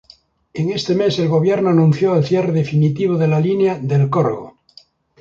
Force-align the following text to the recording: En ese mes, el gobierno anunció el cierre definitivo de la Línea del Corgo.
En 0.59 0.71
ese 0.71 0.95
mes, 0.95 1.19
el 1.19 1.27
gobierno 1.27 1.69
anunció 1.69 2.15
el 2.15 2.25
cierre 2.25 2.51
definitivo 2.51 3.19
de 3.19 3.27
la 3.27 3.39
Línea 3.39 3.77
del 3.77 4.09
Corgo. 4.09 4.57